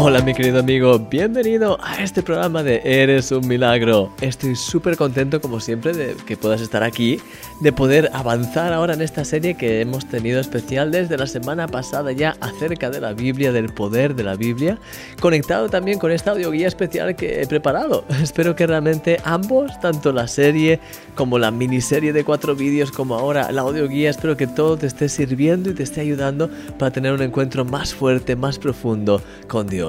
[0.00, 4.12] Hola mi querido amigo, bienvenido a este programa de Eres un Milagro.
[4.20, 7.20] Estoy súper contento como siempre de que puedas estar aquí,
[7.60, 12.12] de poder avanzar ahora en esta serie que hemos tenido especial desde la semana pasada
[12.12, 14.78] ya acerca de la Biblia, del poder de la Biblia,
[15.18, 18.04] conectado también con esta audioguía especial que he preparado.
[18.22, 20.78] Espero que realmente ambos, tanto la serie
[21.16, 25.08] como la miniserie de cuatro vídeos como ahora la audioguía, espero que todo te esté
[25.08, 29.87] sirviendo y te esté ayudando para tener un encuentro más fuerte, más profundo con Dios.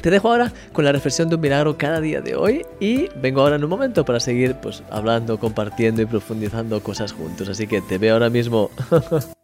[0.00, 3.40] Te dejo ahora con la reflexión de un milagro cada día de hoy y vengo
[3.40, 7.48] ahora en un momento para seguir pues hablando, compartiendo y profundizando cosas juntos.
[7.48, 8.70] Así que te veo ahora mismo.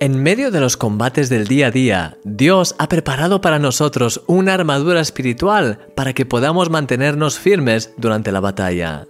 [0.00, 4.54] En medio de los combates del día a día, Dios ha preparado para nosotros una
[4.54, 9.08] armadura espiritual para que podamos mantenernos firmes durante la batalla.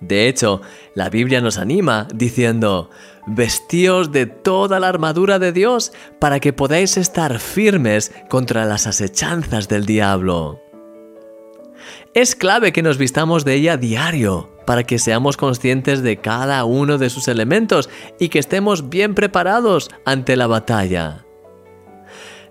[0.00, 0.60] De hecho,
[0.94, 2.90] la Biblia nos anima diciendo,
[3.26, 9.68] vestíos de toda la armadura de Dios para que podáis estar firmes contra las asechanzas
[9.68, 10.60] del diablo.
[12.14, 16.98] Es clave que nos vistamos de ella diario para que seamos conscientes de cada uno
[16.98, 21.24] de sus elementos y que estemos bien preparados ante la batalla.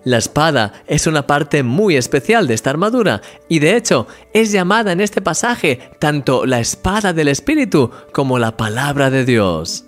[0.04, 4.92] La espada es una parte muy especial de esta armadura y de hecho es llamada
[4.92, 9.86] en este pasaje tanto la espada del Espíritu como la palabra de Dios.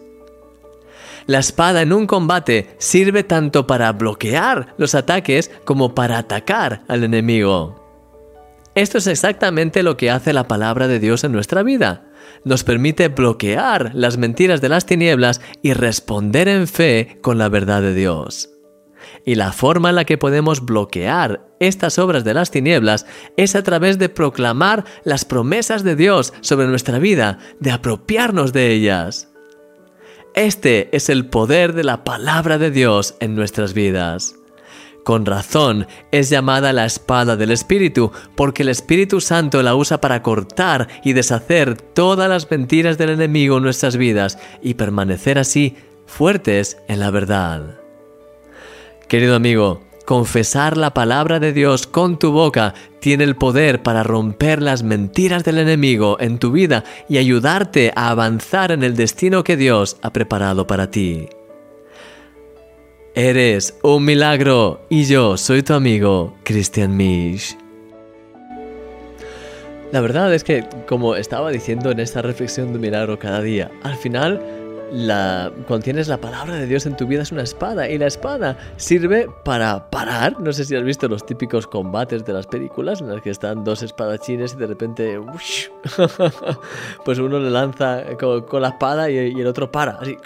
[1.27, 7.05] La espada en un combate sirve tanto para bloquear los ataques como para atacar al
[7.05, 7.84] enemigo.
[8.75, 12.05] Esto es exactamente lo que hace la palabra de Dios en nuestra vida.
[12.44, 17.83] Nos permite bloquear las mentiras de las tinieblas y responder en fe con la verdad
[17.83, 18.56] de Dios.
[19.27, 23.64] Y la forma en la que podemos bloquear estas obras de las tinieblas es a
[23.64, 29.28] través de proclamar las promesas de Dios sobre nuestra vida, de apropiarnos de ellas.
[30.36, 34.36] Este es el poder de la palabra de Dios en nuestras vidas.
[35.03, 40.22] Con razón es llamada la espada del Espíritu, porque el Espíritu Santo la usa para
[40.22, 45.76] cortar y deshacer todas las mentiras del enemigo en nuestras vidas y permanecer así
[46.06, 47.85] fuertes en la verdad.
[49.09, 54.61] Querido amigo, confesar la palabra de Dios con tu boca tiene el poder para romper
[54.61, 59.56] las mentiras del enemigo en tu vida y ayudarte a avanzar en el destino que
[59.56, 61.28] Dios ha preparado para ti.
[63.15, 67.56] Eres un milagro y yo soy tu amigo, Christian Misch.
[69.93, 73.95] La verdad es que, como estaba diciendo en esta reflexión de milagro cada día, al
[73.95, 77.98] final la, cuando tienes la palabra de Dios en tu vida es una espada y
[77.98, 80.41] la espada sirve para parar.
[80.41, 83.64] No sé si has visto los típicos combates de las películas en las que están
[83.64, 85.20] dos espadachines y de repente
[87.04, 90.16] pues uno le lanza con, la espada y, y, el otro para así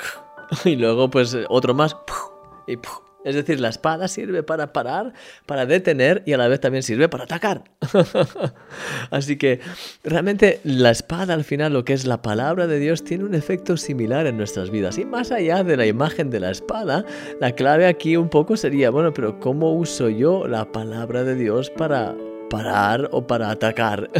[0.65, 1.97] y luego pues otro más
[2.67, 2.77] y
[3.25, 5.13] es decir, la espada sirve para parar,
[5.47, 7.65] para detener y a la vez también sirve para atacar.
[9.11, 9.61] Así que
[10.03, 13.77] realmente la espada al final, lo que es la palabra de Dios, tiene un efecto
[13.77, 14.99] similar en nuestras vidas.
[14.99, 17.05] Y más allá de la imagen de la espada,
[17.41, 21.71] la clave aquí un poco sería, bueno, pero ¿cómo uso yo la palabra de Dios
[21.71, 22.15] para
[22.51, 24.11] parar o para atacar.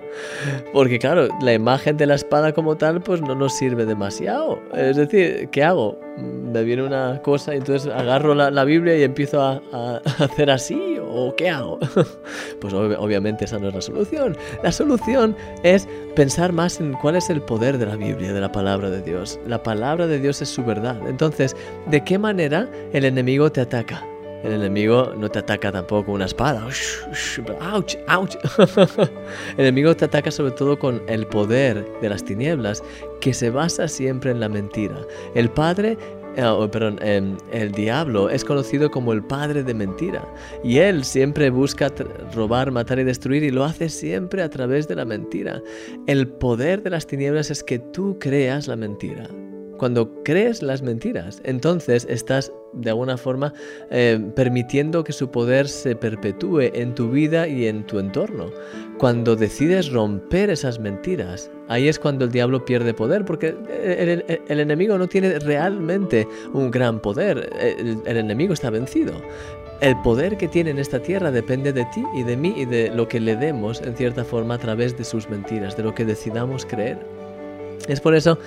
[0.72, 4.58] Porque claro, la imagen de la espada como tal pues no nos sirve demasiado.
[4.74, 6.00] Es decir, ¿qué hago?
[6.16, 9.60] Me viene una cosa y entonces agarro la, Biblia y empiezo a,
[10.18, 11.78] hacer así o ¿qué hago?
[12.60, 14.36] Pues obviamente esa no es la solución.
[14.62, 15.86] La solución es
[16.16, 19.38] pensar más en cuál es el poder de la Biblia, de la palabra de Dios.
[19.46, 20.98] La palabra de Dios es su verdad.
[21.06, 21.54] Entonces,
[21.90, 24.02] ¿de qué manera el enemigo te ataca?
[24.44, 26.62] El enemigo no te ataca tampoco con una espada.
[27.60, 27.96] ¡Auch!
[28.06, 28.34] ¡Auch!
[29.56, 32.82] el enemigo te ataca sobre todo con el poder de las tinieblas,
[33.20, 34.96] que se basa siempre en la mentira.
[35.34, 35.96] El padre
[36.36, 40.22] eh, oh, perdón, em, el diablo es conocido como el padre de mentira
[40.62, 41.90] y él siempre busca
[42.34, 45.62] robar, matar y destruir y lo hace siempre a través de la mentira.
[46.06, 49.26] El poder de las tinieblas es que tú creas la mentira.
[49.78, 53.52] Cuando crees las mentiras, entonces estás de alguna forma
[53.90, 58.50] eh, permitiendo que su poder se perpetúe en tu vida y en tu entorno.
[58.98, 64.96] Cuando decides romper esas mentiras, ahí es cuando el diablo pierde poder, porque el, enemigo
[64.98, 69.12] no tiene realmente un gran poder, el enemigo está vencido.
[69.80, 72.90] El poder que tiene en esta tierra depende de ti y de mí y de
[72.90, 76.06] lo que le demos en cierta forma a través de sus mentiras, de lo que
[76.06, 77.15] decidamos creer.
[77.88, 78.38] Es por eso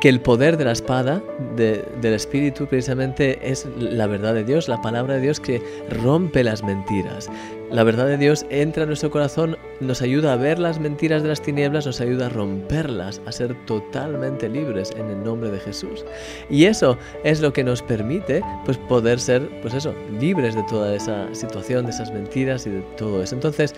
[0.00, 1.22] que el poder de la espada
[1.56, 5.62] del Espíritu precisamente es la verdad de Dios, la palabra de Dios que
[6.02, 7.30] rompe las mentiras.
[7.70, 11.28] La verdad de Dios entra en nuestro corazón, nos ayuda a ver las mentiras de
[11.28, 16.06] las tinieblas, nos ayuda a romperlas, a ser totalmente libres en el nombre de Jesús.
[16.48, 20.94] Y eso es lo que nos permite pues, poder ser, pues eso, libres de toda
[20.94, 23.34] esa situación, de esas mentiras y de todo eso.
[23.34, 23.74] Entonces,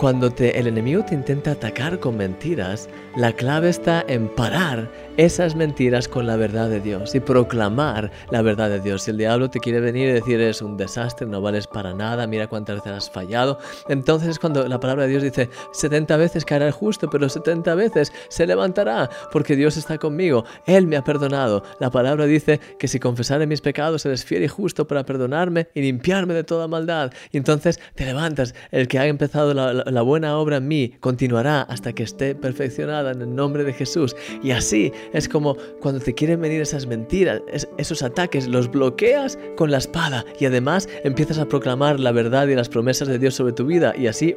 [0.00, 6.08] cuando el enemigo te intenta atacar con mentiras, la clave está en parar esas mentiras
[6.08, 9.02] con la verdad de Dios y proclamar la verdad de Dios.
[9.02, 12.26] Si el diablo te quiere venir y decir eres un desastre, no vales para nada,
[12.26, 13.58] mira cuántas veces has fallado,
[13.90, 18.10] entonces cuando la palabra de Dios dice 70 veces caerá el justo, pero 70 veces
[18.30, 21.62] se levantará porque Dios está conmigo, Él me ha perdonado.
[21.78, 25.82] La palabra dice que si confesare mis pecados, eres fiel y justo para perdonarme y
[25.82, 27.12] limpiarme de toda maldad.
[27.32, 31.62] Y entonces te levantas, el que ha empezado la la buena obra en mí continuará
[31.62, 34.14] hasta que esté perfeccionada en el nombre de Jesús.
[34.42, 37.42] Y así es como cuando te quieren venir esas mentiras,
[37.76, 42.54] esos ataques, los bloqueas con la espada y además empiezas a proclamar la verdad y
[42.54, 44.36] las promesas de Dios sobre tu vida y así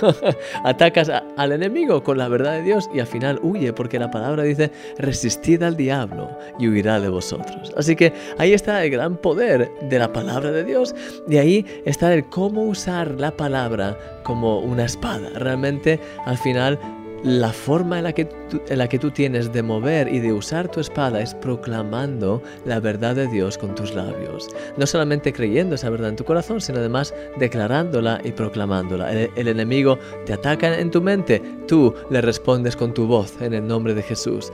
[0.64, 4.42] atacas al enemigo con la verdad de Dios y al final huye porque la palabra
[4.42, 7.72] dice resistid al diablo y huirá de vosotros.
[7.76, 10.94] Así que ahí está el gran poder de la palabra de Dios
[11.28, 15.30] y ahí está el cómo usar la palabra como una espada.
[15.34, 16.78] Realmente al final
[17.24, 20.32] la forma en la, que tú, en la que tú tienes de mover y de
[20.32, 24.48] usar tu espada es proclamando la verdad de Dios con tus labios.
[24.76, 29.12] No solamente creyendo esa verdad en tu corazón, sino además declarándola y proclamándola.
[29.12, 33.54] El, el enemigo te ataca en tu mente, tú le respondes con tu voz en
[33.54, 34.52] el nombre de Jesús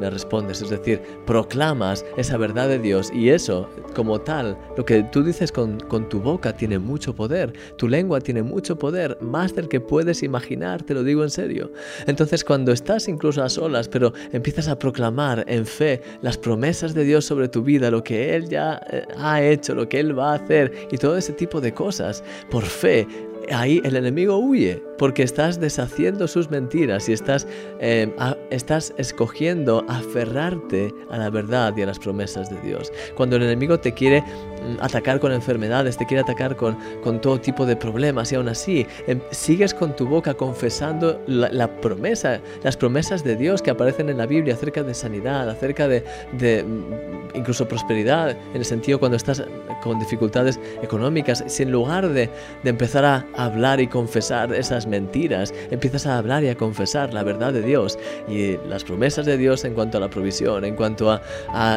[0.00, 5.02] le respondes, es decir, proclamas esa verdad de Dios y eso, como tal, lo que
[5.04, 9.54] tú dices con, con, tu boca tiene mucho poder, tu lengua tiene mucho poder, más
[9.54, 11.70] del que puedes imaginar, te lo digo en serio.
[12.06, 17.04] Entonces cuando estás incluso a solas, pero empiezas a proclamar en fe las promesas de
[17.04, 20.32] Dios sobre tu vida, lo que Él ya eh, ha hecho, lo que Él va
[20.32, 23.06] a hacer y todo ese tipo de cosas, por fe,
[23.50, 27.46] ahí el enemigo huye porque estás deshaciendo sus mentiras y estás,
[27.80, 28.12] em,
[28.50, 32.92] estás escogiendo aferrarte a la verdad y a las promesas de Dios.
[33.14, 37.40] Cuando el enemigo te quiere mm, atacar con enfermedades, te quiere atacar con, con todo
[37.40, 42.76] tipo de problemas y aún así em, sigues con tu boca confesando la, promesa, las
[42.76, 46.04] promesas de Dios que aparecen en la Biblia acerca de sanidad, acerca de,
[46.38, 49.42] de mm, incluso prosperidad, en el sentido cuando estás
[49.82, 52.30] con dificultades económicas, si en lugar de,
[52.62, 57.22] de empezar a hablar y confesar esas mentiras, empiezas a hablar y a confesar la
[57.22, 57.98] verdad de Dios
[58.28, 61.20] y las promesas de Dios en cuanto a la provisión, en cuanto a,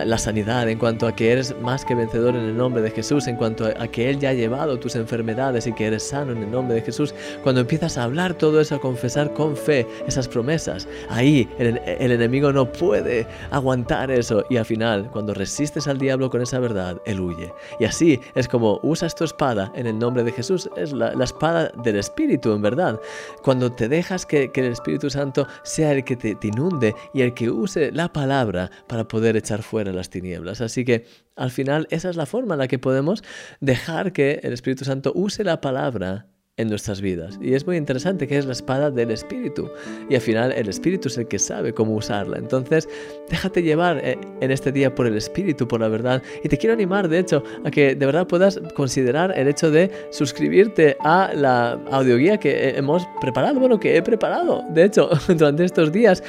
[0.06, 3.28] la sanidad, en cuanto a que eres más que vencedor en el nombre de Jesús,
[3.28, 6.40] en cuanto a, que Él ya ha llevado tus enfermedades y que eres sano en
[6.40, 7.14] el nombre de Jesús,
[7.44, 11.80] cuando empiezas a hablar todo eso, a confesar con fe esas promesas, ahí el,
[12.12, 16.98] enemigo no puede aguantar eso y al final, cuando resistes al diablo con esa verdad,
[17.06, 17.52] Él huye.
[17.80, 21.72] Y así es como usas tu espada en el nombre de Jesús, es la espada
[21.84, 22.99] del Espíritu, en verdad.
[23.44, 27.50] Cuando te dejas que, el Espíritu Santo sea el que te, inunde y el que
[27.50, 30.62] use la palabra para poder echar fuera las tinieblas.
[30.62, 31.06] Así que
[31.36, 33.24] al final esa es la forma en la que podemos
[33.62, 36.28] dejar que el Espíritu Santo use la palabra
[36.60, 37.40] en nuestras vidas.
[37.42, 39.72] Y es muy interesante que es la espada del Espíritu.
[40.10, 42.38] Y al final el Espíritu es el que sabe cómo usarla.
[42.38, 42.90] Entonces,
[43.30, 46.22] déjate llevar eh, en este día por el Espíritu, por la verdad.
[46.44, 49.90] Y te quiero animar, de hecho, a que de verdad puedas considerar el hecho de
[50.12, 53.58] suscribirte a la audioguía que hemos preparado.
[53.58, 56.22] Bueno, que he preparado, de hecho, durante estos días.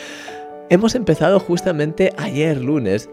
[0.68, 3.10] Hemos empezado justamente ayer lunes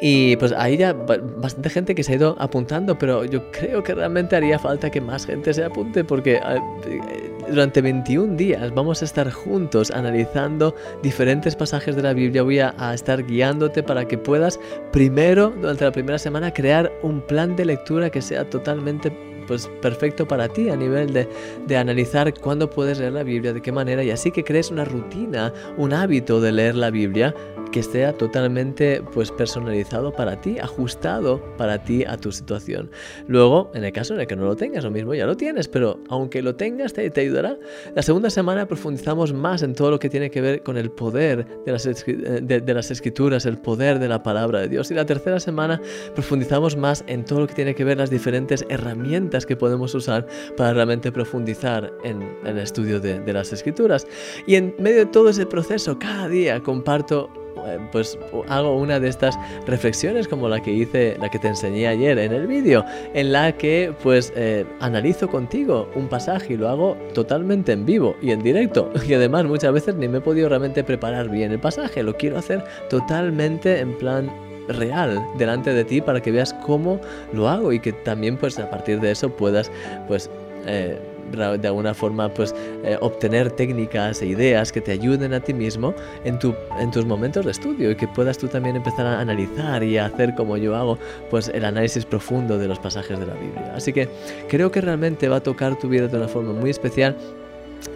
[0.00, 3.94] y pues ahí ya bastante gente que se ha ido apuntando, pero yo creo que
[3.94, 9.04] realmente haría falta que más gente se apunte porque eh, durante 21 días vamos a
[9.04, 12.42] estar juntos analizando diferentes pasajes de la Biblia.
[12.42, 14.58] Voy a estar guiándote para que puedas
[14.90, 19.12] primero, durante la primera semana, crear un plan de lectura que sea totalmente
[19.50, 21.28] pues perfecto para ti a nivel de,
[21.66, 24.84] de, analizar cuándo puedes leer la Biblia, de qué manera, y así que crees una
[24.84, 27.34] rutina, un hábito de leer la Biblia
[27.72, 32.90] que esté totalmente pues personalizado para ti, ajustado para ti a tu situación.
[33.26, 35.66] Luego, en el caso en el que no lo tengas, lo mismo ya lo tienes,
[35.66, 37.58] pero aunque lo tengas te, te ayudará.
[37.94, 41.44] La segunda semana profundizamos más en todo lo que tiene que ver con el poder
[41.64, 44.90] de las, de, de las escrituras, el poder de la palabra de Dios.
[44.90, 45.80] Y la tercera semana
[46.14, 50.26] profundizamos más en todo lo que tiene que ver las diferentes herramientas que podemos usar
[50.56, 54.06] para realmente profundizar en, el estudio de, de las escrituras.
[54.46, 57.30] Y en medio de todo ese proceso, cada día comparto
[57.66, 58.18] eh, pues
[58.48, 62.32] hago una de estas reflexiones como la que hice, la que te enseñé ayer en
[62.32, 67.72] el vídeo, en la que pues eh, analizo contigo un pasaje y lo hago totalmente
[67.72, 68.90] en vivo y en directo.
[69.10, 72.38] Y además muchas veces ni me he podido realmente preparar bien el pasaje, lo quiero
[72.38, 74.30] hacer totalmente en plan
[74.72, 77.00] real delante de ti para que veas cómo
[77.32, 79.70] lo hago y que también pues a partir de eso puedas
[80.08, 80.30] pues
[80.66, 80.98] eh,
[81.30, 85.94] de alguna forma pues eh, obtener técnicas e ideas que te ayuden a ti mismo
[86.24, 89.82] en, tu, en tus momentos de estudio y que puedas tú también empezar a analizar
[89.82, 90.98] y a hacer como yo hago
[91.30, 93.72] pues el análisis profundo de los pasajes de la Biblia.
[93.74, 94.08] Así que
[94.48, 97.16] creo que realmente va a tocar tu vida de una forma muy especial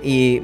[0.03, 0.41] y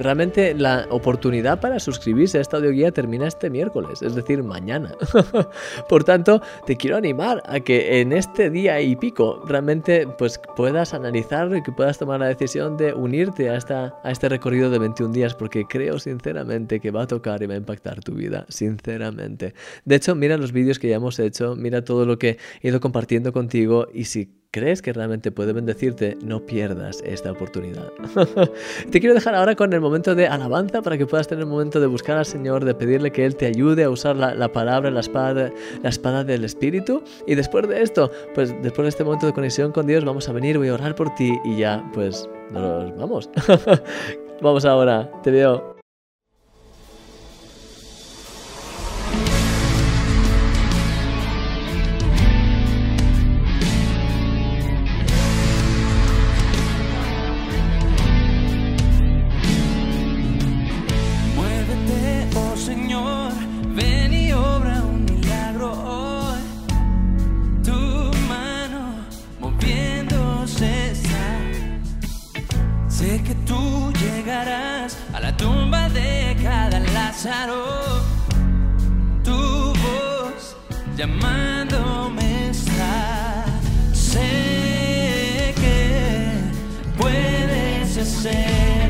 [0.00, 4.94] realmente la oportunidad para suscribirse a esta audioguía termina este miércoles, es decir, mañana.
[5.88, 10.94] Por tanto, te quiero animar a que en este día y pico realmente pues puedas
[10.94, 14.78] analizarlo y que puedas tomar la decisión de unirte a, esta, a este recorrido de
[14.78, 18.46] 21 días porque creo sinceramente que va a tocar y va a impactar tu vida,
[18.48, 19.54] sinceramente.
[19.84, 22.80] De hecho, mira los vídeos que ya hemos hecho, mira todo lo que he ido
[22.80, 27.92] compartiendo contigo y si crees que realmente puede bendecirte, no pierdas esta oportunidad.
[28.90, 31.80] te quiero dejar ahora con el momento de alabanza para que puedas tener el momento
[31.80, 35.00] de buscar al Señor, de pedirle que Él te ayude a usar la, palabra, la
[35.00, 37.02] espada, la espada del Espíritu.
[37.26, 40.32] Y después de esto, pues después de este momento de conexión con Dios, vamos a
[40.32, 43.30] venir, voy a orar por ti y ya, pues nos vamos.
[44.40, 45.75] vamos ahora, te veo.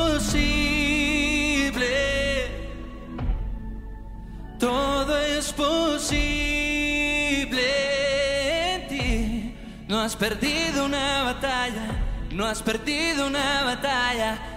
[4.60, 5.82] Todo es posible.
[9.88, 11.88] No has perdido una batalla,
[12.30, 14.51] no has perdido una batalla.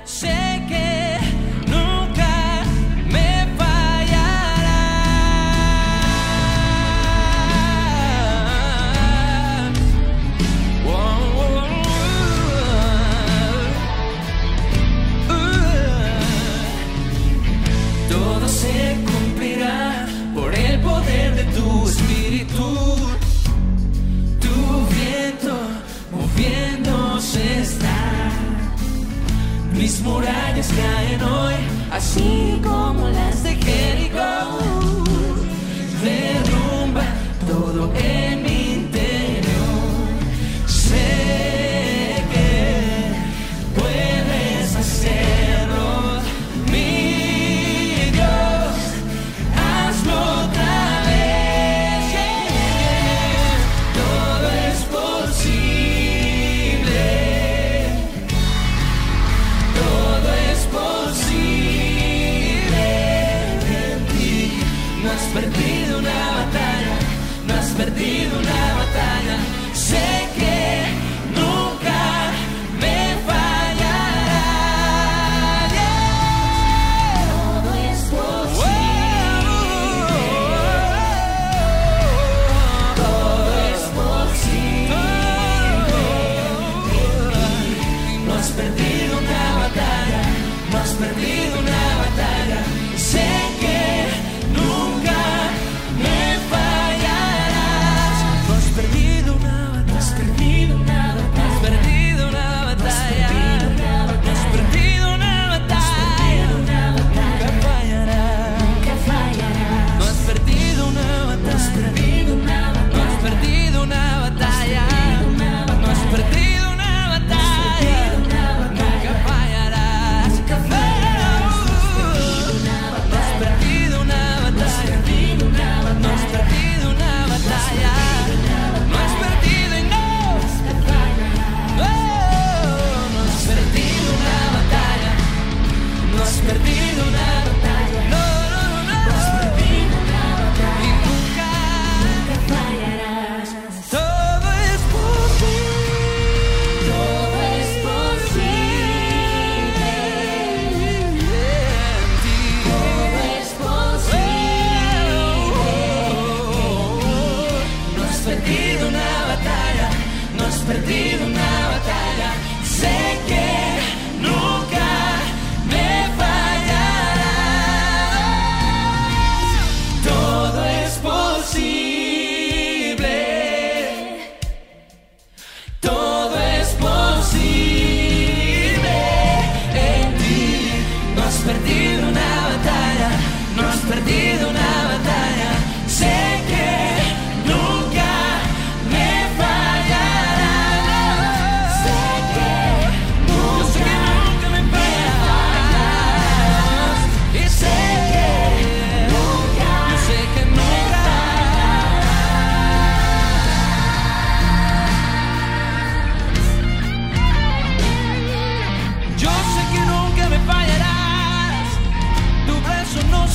[30.06, 31.56] Murallas caen hoy,
[31.92, 33.35] así como las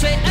[0.01, 0.30] say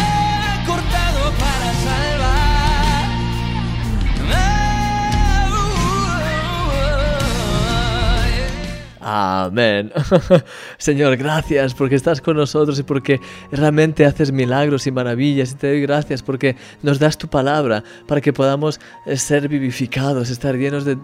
[9.12, 9.92] Amén.
[10.78, 13.20] Señor, gracias porque estás con nosotros y porque
[13.52, 15.54] realmente haces milagros y maravillas.
[15.54, 20.30] Y te doy gracias porque nos das tu palabra para que podamos eh, ser vivificados,
[20.30, 20.96] estar llenos de,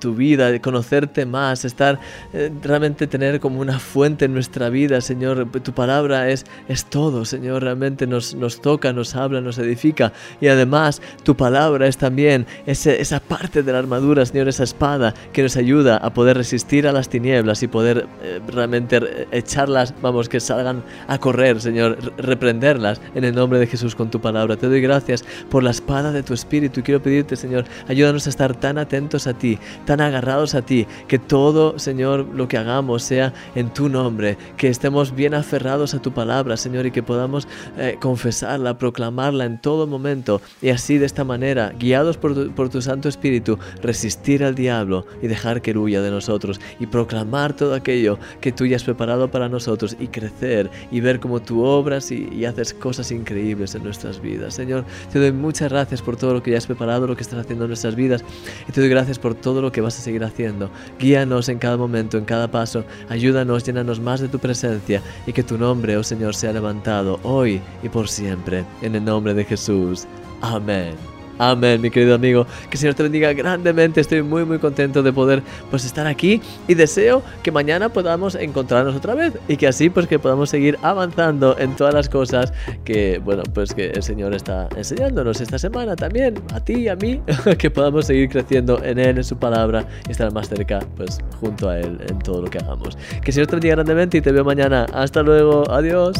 [0.00, 2.00] tu vida, de conocerte más, estar
[2.32, 5.48] eh, realmente tener como una fuente en nuestra vida, Señor.
[5.62, 7.62] Tu palabra es, es todo, Señor.
[7.62, 10.12] Realmente nos, nos toca, nos habla, nos edifica.
[10.40, 15.44] Y además, tu palabra es también esa parte de la armadura, Señor, esa espada que
[15.44, 20.38] nos ayuda a poder resistir a las tinieblas y poder eh, realmente echarlas, vamos, que
[20.38, 24.56] salgan a correr, Señor, reprenderlas en el nombre de Jesús con tu palabra.
[24.56, 28.30] Te doy gracias por la espada de tu espíritu y quiero pedirte, Señor, ayúdanos a
[28.30, 33.02] estar tan atentos a ti, tan agarrados a ti, que todo, Señor, lo que hagamos
[33.02, 37.48] sea en tu nombre, que estemos bien aferrados a tu palabra, Señor, y que podamos
[37.76, 42.68] eh, confesarla, proclamarla en todo momento y así de esta manera, guiados por tu, por
[42.68, 47.74] tu Santo Espíritu, resistir al diablo y dejar que huya de nosotros y proclamar todo
[47.74, 52.12] aquello que tú ya has preparado para nosotros y crecer y ver cómo tú obras
[52.12, 54.54] y, haces cosas increíbles en nuestras vidas.
[54.54, 57.38] Señor, te doy muchas gracias por todo lo que ya has preparado, lo que estás
[57.38, 58.24] haciendo en nuestras vidas
[58.68, 60.70] y te doy gracias por todo lo que vas a seguir haciendo.
[60.98, 65.42] Guíanos en cada momento, en cada paso, ayúdanos, llénanos más de tu presencia y que
[65.42, 68.64] tu nombre, oh Señor, sea levantado hoy y por siempre.
[68.82, 70.06] En el nombre de Jesús.
[70.42, 71.11] Amén.
[71.42, 72.46] Amén, mi querido amigo.
[72.70, 74.00] Que el Señor te bendiga grandemente.
[74.00, 78.94] Estoy muy, muy contento de poder pues estar aquí y deseo que mañana podamos encontrarnos
[78.94, 82.52] otra vez y que así pues que podamos seguir avanzando en todas las cosas
[82.84, 86.94] que, bueno, pues que el Señor está enseñándonos esta semana también, a ti y a
[86.94, 87.20] mí,
[87.58, 91.70] que podamos seguir creciendo en Él, en su palabra y estar más cerca, pues junto
[91.70, 92.96] a Él en todo lo que hagamos.
[93.20, 94.86] Que el Señor te bendiga grandemente y te veo mañana.
[94.92, 95.68] Hasta luego.
[95.72, 96.14] Adiós.